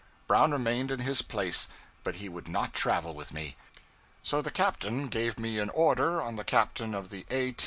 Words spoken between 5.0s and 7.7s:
gave me an order on the captain of the 'A.